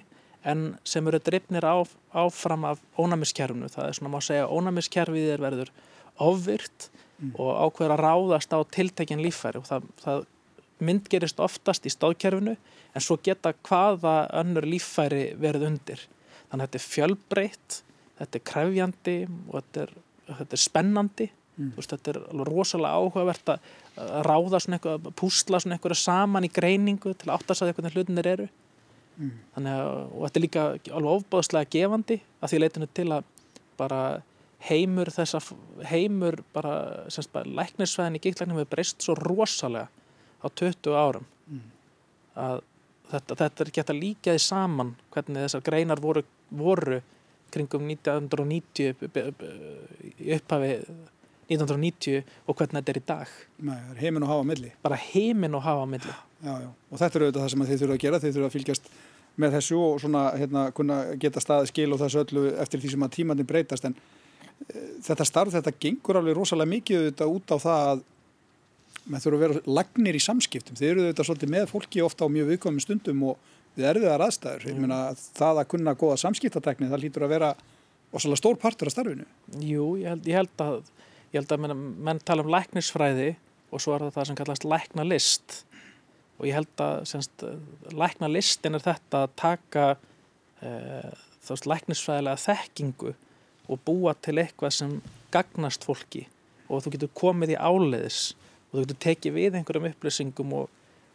[0.47, 1.83] en sem eru drifnir á,
[2.15, 3.71] áfram af ónæmiskerfinu.
[3.73, 5.73] Það er svona, má segja, ónæmiskerfið er verður
[6.23, 7.35] ofvirt mm.
[7.35, 10.27] og ákveður að ráðast á tiltekinn lífæri og það, það
[10.79, 12.55] myndgerist oftast í stóðkerfinu
[12.95, 16.05] en svo geta hvaða önnur líffæri verið undir.
[16.49, 17.81] Þannig að þetta er fjölbreytt,
[18.21, 19.93] þetta er krefjandi og þetta er,
[20.31, 21.29] þetta er spennandi.
[21.59, 21.73] Mm.
[21.75, 23.69] Veist, þetta er alveg rosalega áhugavert að
[24.29, 27.99] ráða svona eitthvað, að púsla svona eitthvað saman í greiningu til að áttast að eitthvað
[27.99, 28.49] hlutinir eru.
[29.19, 29.35] Mm.
[29.57, 33.31] Þannig að, og þetta er líka alveg ofbáðslega gefandi að því leitinu til að
[33.79, 34.01] bara
[34.69, 35.41] heimur þessa,
[35.91, 36.75] heimur bara,
[37.13, 39.87] semst bara, læknisvæðin í gíklæknum hefur breyst svo rosalega
[40.43, 41.69] á 20 árum mm.
[42.47, 42.63] að
[43.13, 47.01] þetta, þetta er gett að líka því saman hvernig þessar greinar voru, voru
[47.55, 49.07] kringum 1990
[50.19, 50.73] í upphafi
[51.49, 53.37] 1990 og hvernig þetta er í dag.
[53.69, 54.73] Nei, heimin og hafa milli.
[54.85, 56.17] Bara heimin og hafa milli.
[56.45, 56.69] Já, já.
[56.69, 58.21] og þetta eru auðvitað það sem þið þurfa að gera.
[58.23, 58.91] Þið þurfa að fylgjast
[59.39, 60.65] með þessu og svona, hérna,
[61.23, 63.89] geta staðið skil og þessu öllu eftir því sem að tímandin breytast.
[63.89, 68.07] En e, þetta starf, þetta gengur alveg rosalega mikið auðvitað út á það að
[69.09, 70.79] maður þurfa að vera lagnir í samskiptum.
[70.79, 74.69] Þeir eru þetta svolítið með fólki ofta á mjög viðkomum stundum og við erfiðar aðstæður.
[74.69, 74.85] Mm.
[74.85, 75.01] meina,
[75.39, 77.53] það að kunna góða samskiptatekni það lítur að vera
[78.13, 79.27] ósala stór partur af starfinu.
[79.63, 80.81] Jú, ég held, ég held að
[81.33, 83.33] ég held að menn, menn tala um læknisfræði
[83.69, 85.57] og svo er það það sem kallast læknalist
[86.39, 87.45] og ég held að semst,
[87.93, 89.87] læknalistin er þetta að taka
[90.63, 90.71] e,
[91.45, 93.15] þást læknisfræðilega þekkingu
[93.69, 94.99] og búa til eitthvað sem
[95.35, 96.25] gagnast fólki
[96.69, 98.21] og þú getur komið í áleiðis
[98.69, 100.71] og þú getur tekið við einhverjum upplýsingum og,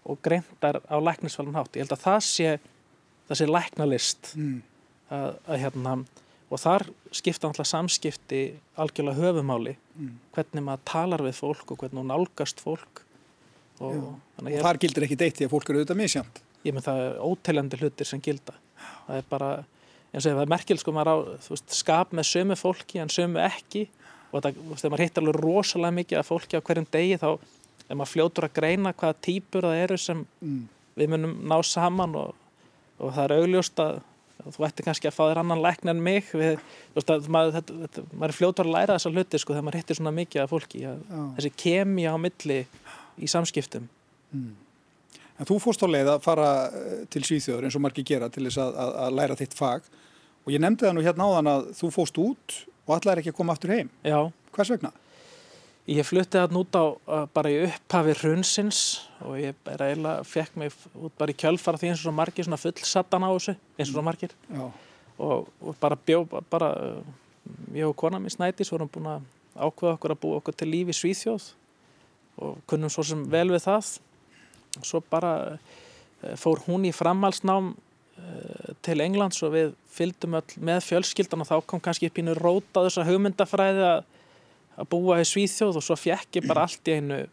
[0.06, 1.78] og greintar á læknisfælun hátt.
[1.78, 2.54] Ég held að það sé,
[3.30, 4.56] það sé læknalist mm.
[5.14, 5.96] að, að hérna
[6.54, 8.44] og þar skipta alltaf samskipti
[8.78, 10.14] algjörlega höfumáli mm.
[10.36, 13.02] hvernig maður talar við fólk og hvernig hún nálgast fólk.
[13.82, 17.02] Og, og þar gildir ekki deitt því að fólk eru auðvitað misjamt ég menn það
[17.06, 18.56] er óteljandi hlutir sem gilda.
[19.08, 19.50] Það er bara,
[20.12, 21.16] eins og það er merkil sko maður á
[21.50, 23.88] veist, skap með sömu fólki en sömu ekki.
[24.32, 28.00] Og þetta, þegar maður hittar alveg rosalega mikið af fólki á hverjum degi þá er
[28.00, 30.64] maður fljótur að greina hvaða týpur það eru sem mm.
[31.00, 32.34] við munum ná saman og,
[32.98, 34.00] og það er augljóst að
[34.52, 36.60] þú ætti kannski að fá þér annan lækn en mig við,
[36.96, 40.00] veist, maður, þetta, þetta, maður er fljótur að læra þessa hluti sko, þegar maður hittir
[40.00, 41.06] svona mikið af fólki að,
[41.38, 42.60] þessi kemi á milli
[43.20, 43.88] í samskiptum
[44.34, 44.52] mm.
[45.42, 48.46] En þú fórst á leið að fara eh, til Svíþjóður eins og margir gera til
[48.46, 49.88] þess að, að, að læra þitt fag
[50.44, 53.38] og ég nefndi það nú hérna áðan að þú fórst út og allar ekki að
[53.40, 53.90] koma aftur heim.
[54.06, 54.20] Já.
[54.54, 54.92] Hvers vegna?
[55.92, 56.84] Ég flutti það nút á
[57.36, 58.80] bara í upphafi hrunsins
[59.20, 62.60] og ég eiginlega fekk mig út bara í kjölfara því eins og svo margir svona
[62.62, 64.36] fullsattan á þessu, eins og svo margir.
[64.48, 64.64] Já.
[65.20, 66.72] Og, og bara bjó, bara,
[67.76, 70.96] ég og kona mín Snædís vorum búin að ákveða okkur að búa okkur til lífi
[70.96, 71.50] í Svíþjóð
[72.44, 73.96] og kunnum svo sem vel við það.
[74.80, 77.74] Og svo bara eh, fór hún í framhalsnám
[78.14, 82.36] Eh, til Englands og við fylgdum öll með fjölskyldan og þá kom kannski upp ínu
[82.38, 84.04] róta þessa hugmyndafræði að,
[84.80, 87.24] að búa í Svíþjóð og svo fjekk ég bara allt í einu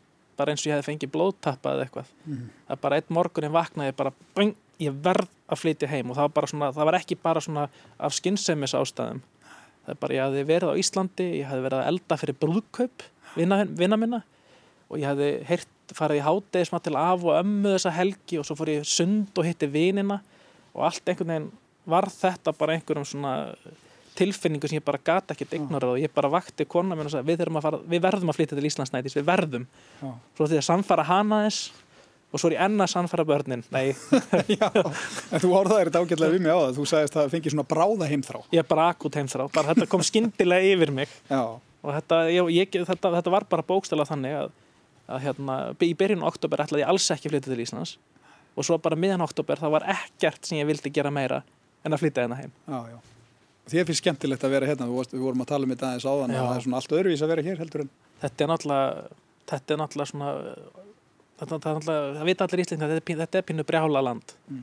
[0.41, 2.45] bara eins og ég hefði fengið blóðtappa eða eitthvað mm.
[2.73, 6.49] að bara einn morgunin vaknaði bara bing, ég verð að flytja heim og það var,
[6.53, 7.67] svona, það var ekki bara svona
[7.99, 9.23] af skynnsemis ástæðum
[9.85, 13.07] það er bara ég hefði verið á Íslandi ég hefði verið að elda fyrir brúðkaup
[13.37, 14.23] vinna, vinna minna
[14.91, 18.57] og ég hefði heyrt, farið í hátegi til af og ömmu þessa helgi og svo
[18.59, 20.21] fór ég sund og hitti vinina
[20.75, 21.51] og allt einhvern veginn
[21.91, 23.35] var þetta bara einhverjum svona
[24.21, 27.35] tilfinningu sem ég bara gata ekkert ignorað og ég bara vakti kona mér og sagði
[27.35, 29.71] við, fara, við verðum að flytja til Íslandsnætis, við verðum.
[30.01, 30.11] Já.
[30.37, 31.87] svo því að samfara hana þess
[32.31, 33.65] og svo er ég enna samfara börnin.
[33.75, 33.91] Nei.
[34.61, 36.77] Já, en þú orðaði þetta ágætlega við mig á það.
[36.77, 38.43] Þú sagðist að það fengi svona bráða heimþrá.
[38.55, 41.19] Ég er bara akut heimþrá, bara þetta kom skindilega yfir mig.
[41.31, 41.43] Já.
[41.81, 44.51] og þetta, ég, ég, þetta, þetta var bara bókstala þannig að,
[45.11, 47.97] að hérna, í byrjun oktober ætlaði ég alls ekki flytja til Íslands.
[48.59, 51.43] Og svo bara miðan oktober það var ekkert sem ég vildi gera meira
[51.83, 52.55] en að flytja hérna heim.
[52.69, 53.10] Já, já.
[53.71, 56.55] Þið finnst skemmtilegt að vera hérna, við vorum að tala um þetta aðeins áðan það
[56.55, 60.11] er svona allt öðruvís að vera hér heldur en Þetta er náttúrulega, þetta er náttúrulega
[60.11, 60.33] svona
[61.41, 64.61] þetta er náttúrulega, það vita allir íslengar þetta, þetta er pínu brjála land mm.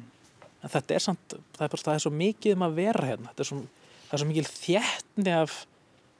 [0.61, 3.31] en þetta er samt, það er, bara, það er svo mikið um að vera hérna,
[3.31, 3.59] þetta er svo,
[4.03, 5.57] það er svo mikið þjættni af,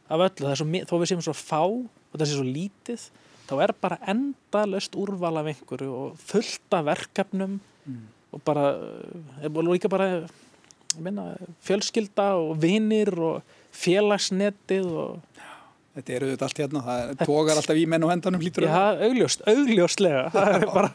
[0.08, 3.08] af öllu það svo, þó við séum svo fá og þetta sé svo lítið,
[3.48, 8.04] þá er bara endalust úrval af einhverju og fullta verkefnum mm.
[8.34, 8.72] og bara,
[9.52, 10.26] og líka bara
[11.04, 11.30] minna,
[11.66, 15.38] fjölskylda og vinnir og félagsnetið og
[15.98, 18.68] Þetta eru þetta allt hérna, það tókar alltaf í menn og hendanum hlítur.
[18.70, 20.92] Já, augljóst, augljóstlega, það er bara...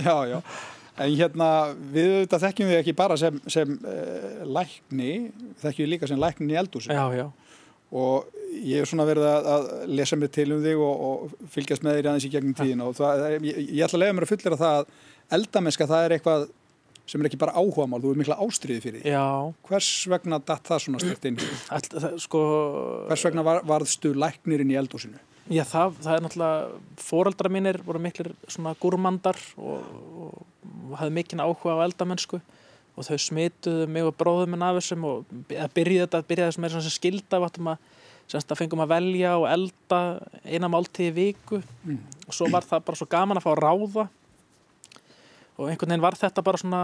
[0.00, 0.38] já, já,
[1.04, 1.48] en hérna
[1.92, 5.10] við þetta þekkjum við ekki bara sem, sem uh, lækni,
[5.60, 6.96] þekkjum við líka sem læknin í eldúsinu.
[6.96, 7.26] Já, já.
[8.00, 11.84] Og ég er svona verið að, að lesa mig til um þig og, og fylgjast
[11.84, 14.32] með þér aðeins í gegnum tíðin og það, ég, ég ætla að lega mér að
[14.32, 14.94] fullera það að
[15.36, 16.48] eldamenska það er eitthvað
[17.10, 19.10] sem er ekki bara áhuga mál, þú er mikla ástriði fyrir því.
[19.10, 19.24] Já.
[19.66, 21.40] Hvers vegna datt það svona stert inn?
[21.66, 22.42] Það, sko...
[23.08, 25.18] Hvers vegna var, varðstu læknirinn í eldúsinu?
[25.50, 29.88] Já, það, það er náttúrulega, fóraldra mínir voru miklir svona gúrmandar og,
[30.22, 32.38] og hafði mikinn áhuga á eldamennsku
[32.94, 36.74] og þau smituðu mig og bróðum minn af þessum og byrjuði þetta, byrjuði þessum með
[36.76, 37.82] svona skilda vatnum að,
[38.30, 40.00] semst að fengum að velja og elda
[40.44, 42.00] eina máltíði viku mm.
[42.28, 44.06] og svo var það bara svo gaman að fá að ráða
[45.60, 46.80] og einhvern veginn var þetta bara svona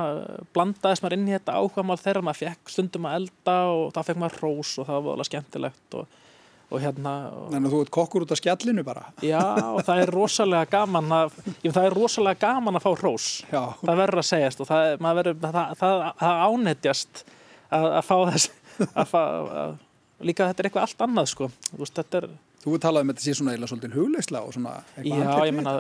[0.54, 4.20] blandaðis maður inn í þetta áhugamál þegar maður fekk stundum að elda og þá fekk
[4.22, 6.18] maður rós og það var alveg skemmtilegt og,
[6.66, 7.14] og hérna
[7.54, 9.06] Þannig að þú ert kokkur út af skjallinu bara.
[9.24, 13.30] Já og það er rosalega gaman að ég, það er rosalega gaman að fá rós
[13.48, 13.62] já.
[13.80, 17.24] það verður að segjast og það, verður, það, það, það ánetjast
[17.70, 18.50] að, að fá þess
[18.92, 19.22] að fá,
[19.64, 19.78] að,
[20.26, 21.50] líka þetta er eitthvað allt annað sko.
[21.76, 22.28] Veist, þetta er
[22.66, 25.74] Þú talaði um þetta sé svona eða svolítið hugleisla og svona eitthvað Já, ég menna,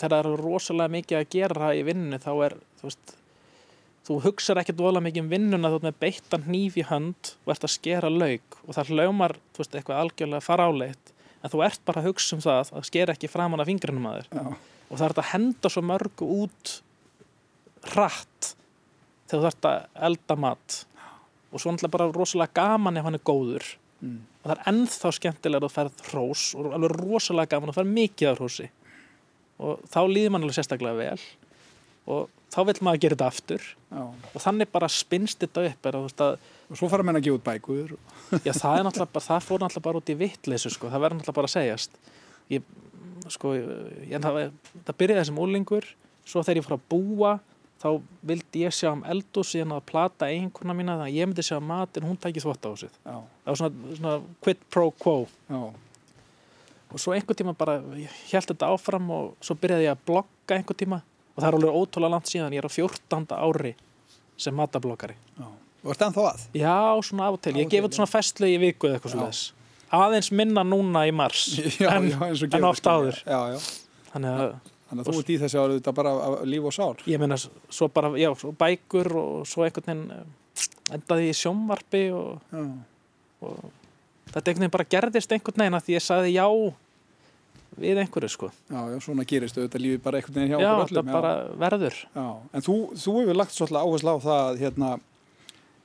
[0.00, 3.12] þegar það eru rosalega mikið að gera í vinninu þá er, þú veist,
[4.08, 7.54] þú hugsaður ekkert volað mikið um vinnuna þú ert með beittan hníf í hönd og
[7.54, 11.82] ert að skera laug og það hlaumar, þú veist, eitthvað algjörlega faráleitt en þú ert
[11.86, 14.28] bara að hugsa um það að skera ekki framann af fingrinum að þér.
[14.88, 16.72] Og það ert að henda svo mörgu út
[17.92, 18.54] hratt
[19.30, 19.78] þegar þú ert að
[20.08, 20.80] elda mat.
[21.52, 21.70] Og svo
[24.02, 27.90] mm og það er ennþá skemmtilega að ferð hrós og alveg rosalega gaman að ferð
[27.98, 28.68] mikið af hrósi.
[29.58, 31.24] Og þá líður mann alveg sérstaklega vel.
[32.08, 33.66] Og þá vil maður gera þetta aftur.
[33.88, 34.04] Já.
[34.08, 37.44] og þannig bara spinnst þetta upp er, að, og svo fara menn að gefa út
[37.44, 37.94] bækur.
[38.46, 41.40] Já það er bara, það fór náttúrulega bara út í vittleysu sko, það verður náttúrulega
[41.42, 42.00] bara að segjast.
[42.48, 42.72] Ég,
[43.34, 44.40] sko, ég, það,
[44.88, 45.92] það byrjaði sem úlingur
[46.28, 47.34] svo þegar ég fór að búa
[47.78, 47.88] þá
[48.26, 51.58] vildi ég sjá um eldu síðan að plata einhverna mína þannig að ég myndi sjá
[51.62, 54.14] mat en hún tækið þvott á þessu það var svona, svona
[54.44, 55.14] quid pro quo.
[55.48, 55.60] Já.
[56.88, 60.58] og svo einhver tíma bara ég held þetta áfram og svo byrjaði ég að blogga
[60.58, 61.02] einhver tíma.
[61.36, 63.36] Og það er alveg ótrúlega langt síðan ég er á 14.
[63.38, 63.76] ári
[64.38, 65.14] sem matabloggari.
[65.38, 66.46] Og er það ennþá að?
[66.58, 69.30] Já, svona af og til, ég gef þetta svona festlu í viku eða eitthvað svona
[69.98, 71.44] aðeins minna núna í mars
[71.80, 73.20] já, en, já, en ofta áður.
[74.10, 74.50] Þannig að
[74.88, 76.12] Þannig að þú ert í þessi árið þetta bara
[76.48, 76.92] líf og sál.
[77.10, 82.04] Ég meina, svo bara, já, svo bækur og svo einhvern veginn eh, endaði í sjómvarpi
[82.16, 82.54] og,
[83.44, 83.58] og
[84.32, 86.46] þetta einhvern veginn bara gerðist einhvern veginn að því ég sagði já
[87.78, 88.50] við einhverju, sko.
[88.72, 90.88] Já, já, svona gerist þetta lífi bara einhvern veginn hjá já, okkur öllum.
[90.88, 91.32] Já, þetta bara
[91.66, 91.98] verður.
[92.16, 94.92] Já, en þú, þú hefur lagt svolítið áherslu á það, hérna,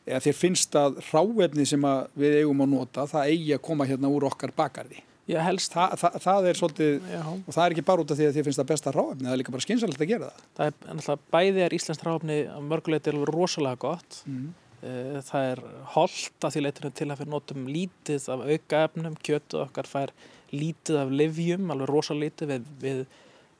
[0.08, 3.88] eða þér finnst að ráefni sem að við eigum að nota, það eigi að koma
[3.89, 5.04] hérna úr okkar bakarði.
[5.23, 5.71] Já, helst.
[5.71, 7.21] Þa, það, það er svolítið, Já.
[7.23, 9.36] og það er ekki bara út af því að þið finnst það besta ráfni, það
[9.36, 10.41] er líka bara skynsalegt að gera það.
[10.57, 14.17] Það er náttúrulega, bæði er Íslands ráfni að mörguleiti er rosalega gott.
[14.27, 14.49] Mm.
[15.23, 15.62] Það er
[15.93, 20.12] holdt að því leitinu til að fyrir notum lítið af aukaefnum, kjötu okkar fær
[20.51, 22.99] lítið af livjum, alveg rosalítið, við, við,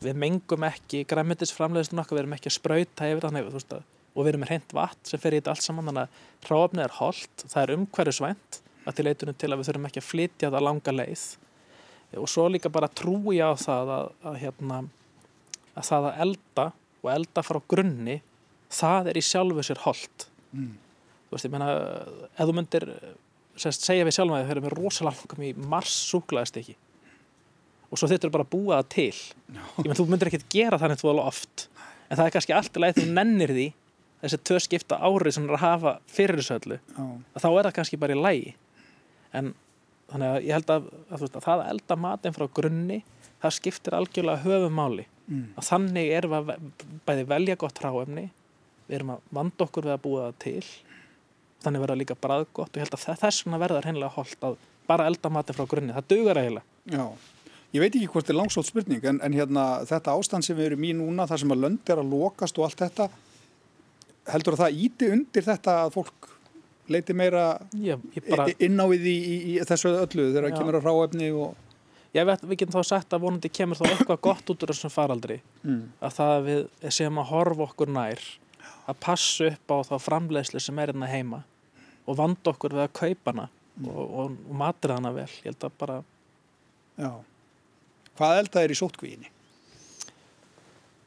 [0.04, 3.88] við mengum ekki græmitisframleðistunum okkar, við erum ekki að spröyta yfir þannig, þú veist að,
[4.12, 6.84] og við erum með hreint vatn sem fer í þetta allt saman, þannig að ráfni
[6.84, 10.52] er holdt, það er umhverjusvænt að því leitinu til að við þurfum ekki að flytja
[10.52, 11.26] það langa leið
[12.20, 14.80] og svo líka bara trúi á það að, að, hérna,
[15.74, 16.70] að það að elda
[17.04, 18.22] og elda frá grunni
[18.74, 20.72] það er í sjálfu sér holdt mm.
[21.28, 21.70] þú veist, ég meina
[22.34, 22.88] ef þú myndir
[23.60, 26.76] sérst, segja við sjálf að þau höfum við rosalega langum í mars súklaðist ekki
[27.94, 29.22] og svo þurftur bara að búa það til
[29.54, 29.68] no.
[29.78, 31.68] ég menn, þú myndir ekkert gera þannig þú alveg oft
[32.08, 33.68] en það er kannski alltaf leið þú nennir því
[34.24, 37.10] þessi tvö skipta árið sem er að hafa fyrir þessu öllu no.
[37.36, 38.56] þá er það kannski bara í lægi
[39.38, 39.54] en
[40.12, 43.02] þannig að ég held að, að, veist, að það að elda matin frá grunni
[43.44, 45.46] það skiptir algjörlega höfumáli mm.
[45.60, 46.66] að þannig erum við að
[47.08, 48.26] bæði velja gott ráefni
[48.88, 50.66] við erum að vanda okkur við að búa það til
[51.64, 55.08] þannig verða líka bræðgott og ég held að þess vegna verða hennilega holdt að bara
[55.08, 56.66] elda matin frá grunni, það dugar eiginlega.
[56.92, 57.06] Já,
[57.72, 60.72] ég veit ekki hvort þetta er langsótt spurning en, en hérna þetta ástand sem við
[60.72, 63.08] erum í núna þar sem að lönd er að lokast og allt þetta
[64.34, 66.33] heldur að það íti undir þetta að fólk
[66.92, 67.46] leiti meira
[67.80, 68.48] ég bara...
[68.60, 71.60] inn á við í, í, í þessu öllu þegar það kemur á ráefni og...
[72.14, 74.94] Ég veit, við getum þá sagt að vonandi kemur þá eitthvað gott út úr þessum
[74.94, 75.82] faraldri mm.
[76.04, 78.22] að það við séum að horfa okkur nær
[78.86, 81.42] að passa upp á þá framleiðslu sem er hérna heima
[82.06, 83.88] og vanda okkur við að kaupa hana mm.
[83.90, 86.02] og, og, og matur hana vel ég held að bara
[86.94, 87.10] Já.
[88.14, 89.32] Hvað elda er í sótkvíðinni?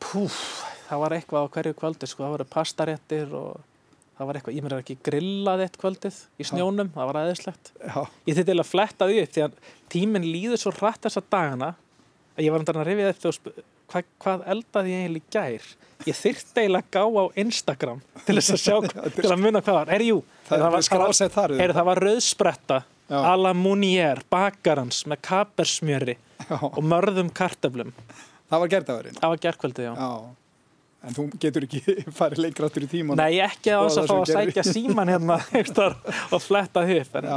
[0.02, 0.40] Púf,
[0.88, 3.75] það var eitthvað á hverju kvöldi sko, það voru pastaréttir og
[4.16, 7.72] það var eitthvað, ég mér er ekki grillað eitt kvöldið í snjónum, það var aðeinslegt
[8.26, 9.56] ég þurfti að fletta því upp því að
[9.92, 11.72] tíminn líður svo hratt þessa dagana
[12.36, 15.66] að ég var undan að rifja þetta hva, hvað eldaði ég eiginlega gær?
[16.06, 18.76] Ég þyrtti eiginlega gá á Instagram til þess að sjá,
[19.16, 19.92] til að munna hvað var.
[19.96, 22.80] Er jú, það, það, er, það var rauðspretta
[23.16, 26.16] ala munier, bakarans með kapersmjöri
[26.50, 27.94] og mörðum kartöflum.
[28.50, 29.20] Það var gerðavörinn
[31.06, 31.82] En þú getur ekki
[32.18, 35.38] farið leikráttur í tíman Nei, ekki að þess að fá að sækja síman hérna
[36.34, 37.30] og fletta upp en,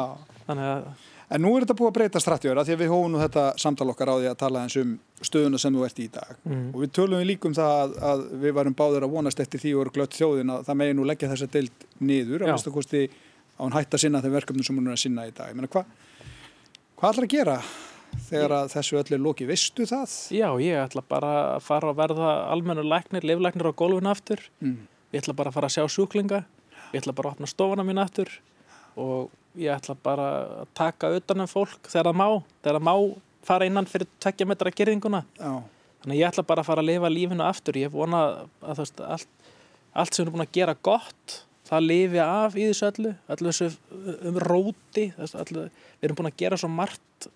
[0.57, 0.87] að...
[1.29, 3.89] en nú er þetta búið að breyta strattjóra því að við hóum nú þetta samtal
[3.93, 6.35] okkar á því að tala eins um stöðuna sem þú ert í dag.
[6.47, 6.67] Mm.
[6.73, 9.75] og við tölum við líkum það að, að við varum báður að vonast eftir því
[9.75, 13.03] og eru glött þjóðin að það megi nú leggja þessa deild niður að viðstu kosti
[13.09, 15.67] á hann hætt að sinna þeim verkefnum sem hún er að sinna í dag.
[15.69, 15.91] Hvað
[16.99, 17.53] hva ætlar að gera
[18.29, 20.13] þegar að þessu öll er lóki, veistu það?
[20.35, 24.43] Já, ég ætla bara að fara að verða almennu læknir, liflæknir á gólfinu aftur.
[24.61, 24.87] Mm.
[25.13, 26.43] ég ætla bara að fara að sjá sjúklinga.
[26.93, 28.31] Ég ætla bara að opna stofana mín aftur.
[28.99, 30.29] Og ég ætla bara
[30.61, 32.27] að taka utanum fólk þegar það má
[32.61, 32.95] þegar það má
[33.49, 35.51] fara innan fyrir tvekja metra gerðinguna Já.
[36.03, 37.79] þannig ég ætla bara að fara að lifa lífinu aftur.
[37.79, 38.23] Ég vona
[38.61, 39.29] að veist allt,
[39.93, 43.13] allt sem erum búin að gera gott það lifi af í þessu öllu.
[43.35, 43.69] Öllu þessu
[44.29, 47.29] um róti öllu, við erum búin að gera svo margt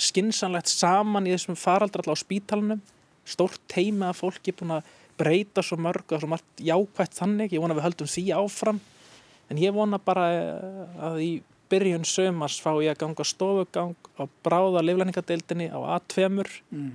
[0.00, 2.80] skinsanlegt saman í þessum faraldar alltaf á spítalunum
[3.28, 4.88] stórt teimi að fólki búin að
[5.20, 7.52] breyta svo mörg og svo margt jákvægt þannig.
[7.52, 8.80] Ég vona að við höldum því áfram.
[9.50, 11.30] En ég vona bara eh, að í
[11.70, 16.88] byrjun sömars fá ég að ganga stofugang á bráða liflæningadeildinni á A2 mm.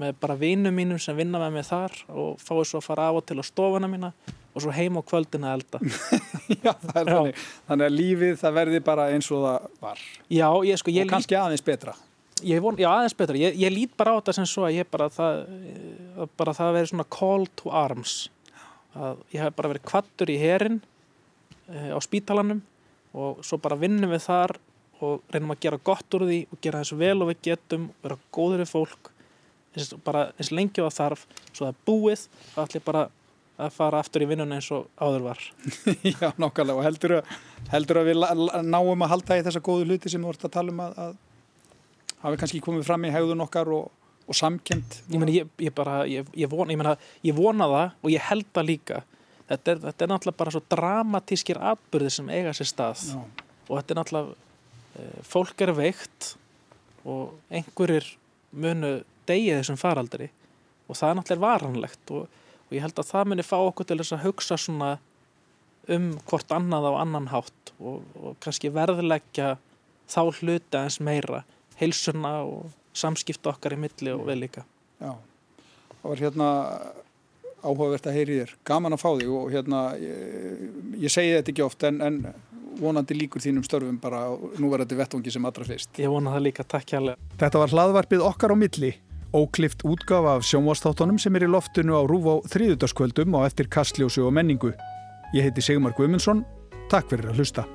[0.00, 3.20] með bara vinum mínum sem vinna með mig þar og fáið svo að fara af
[3.20, 4.12] og til á stofuna mína
[4.54, 5.80] og svo heim á kvöldina elda.
[6.64, 7.18] Já, það er Já.
[7.18, 7.44] þannig.
[7.68, 10.08] Þannig að lífið það verði bara eins og það var.
[10.30, 11.96] Já, ég sko ég og kannski aðeins betra
[12.64, 13.38] Von, já, aðeins betra.
[13.40, 15.40] Ég, ég lít bara á þetta sem svo að ég bara það,
[16.38, 18.16] bara það að vera svona call to arms.
[18.94, 20.78] Að ég hef bara verið kvattur í herin
[21.66, 22.62] e, á spítalanum
[23.14, 24.56] og svo bara vinnum við þar
[25.04, 28.18] og reynum að gera gott úr því og gera þessu vel og við getum, vera
[28.34, 29.10] góður í fólk,
[29.74, 33.04] eins, bara eins lengi á það þarf, svo það er búið, það ætlir bara
[33.54, 35.42] að fara aftur í vinnuna eins og áður var.
[36.14, 37.36] já, nokkarlega og heldur að,
[37.70, 38.24] heldur að við
[38.66, 41.14] náum að halda í þessa góðu hluti sem við vortum að tala um að, að
[42.24, 43.90] hafi kannski komið fram í hegðun okkar og,
[44.24, 46.94] og samkend ég, meni, ég, ég, bara, ég vona, mena,
[47.36, 49.00] vona það og ég held það líka.
[49.44, 53.02] Þetta er, þetta er náttúrulega bara svo dramatískir atbyrðir sem eiga sér stað.
[53.12, 53.20] Já.
[53.68, 56.30] og þetta er náttúrulega e, fólk er veikt
[57.04, 58.08] og einhverjir
[58.52, 58.94] munu
[59.28, 60.30] degið þessum faraldri.
[60.88, 64.00] Og það er náttúrulega varanlegt og, og ég held að það muni fá okkur til
[64.00, 64.94] þess að hugsa svona
[65.92, 69.58] um hvort annað á annan hátt og, og kannski verðleggja
[70.08, 71.42] þá hluti aðeins meira
[71.80, 74.62] heilsuna og samskipt okkar í milli og vel líka
[75.02, 75.14] Já,
[76.00, 76.50] það var hérna
[77.64, 80.66] áhugavert að heyri þér, gaman að fá þig og hérna, ég,
[81.06, 82.18] ég segi þetta ekki oft en, en
[82.80, 84.26] vonandi líkur þínum störfum bara
[84.58, 86.00] nú verður þetta vettvangi sem allra fyrst.
[86.02, 87.16] Ég vona það líka, takk hjálpa.
[87.40, 88.90] Þetta var hlaðvarpið okkar á milli,
[89.34, 94.26] óklift útgafa af sjónvastáttunum sem er í loftinu á Rúf á þriðutaskvöldum og eftir kastljósu
[94.26, 94.74] og menningu.
[95.34, 96.44] Ég heiti Sigmar Guimundsson,
[96.92, 97.66] takk fyrir að hlusta.